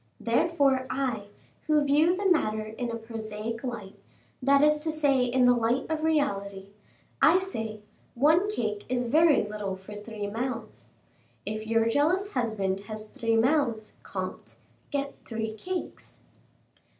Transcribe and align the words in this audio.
Therefore, 0.19 0.87
I, 0.89 1.27
who 1.67 1.83
view 1.85 2.15
the 2.17 2.25
matter 2.27 2.63
in 2.65 2.89
a 2.89 2.95
prosaic 2.95 3.63
light, 3.63 3.99
that 4.41 4.63
is 4.63 4.79
to 4.79 4.91
say 4.91 5.25
in 5.25 5.45
the 5.45 5.53
light 5.53 5.85
of 5.91 6.01
reality, 6.03 6.69
I 7.21 7.37
say: 7.37 7.81
one 8.15 8.49
cake 8.49 8.83
is 8.89 9.03
very 9.03 9.43
little 9.43 9.75
for 9.75 9.93
three 9.93 10.25
mouths. 10.25 10.89
If 11.45 11.67
your 11.67 11.87
jealous 11.87 12.33
husband 12.33 12.79
has 12.89 13.11
three 13.11 13.35
mouths, 13.35 13.93
comte, 14.01 14.55
get 14.89 15.13
three 15.23 15.53
cakes." 15.53 16.21